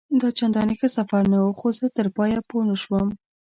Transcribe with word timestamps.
دا 0.21 0.29
چنداني 0.37 0.75
ښه 0.79 0.87
سفر 0.97 1.21
نه 1.31 1.37
وو، 1.41 1.57
خو 1.59 1.67
زه 1.79 1.85
تر 1.97 2.07
پایه 2.15 2.39
پوه 2.49 2.63
نه 2.69 2.75
شوم. 2.83 3.07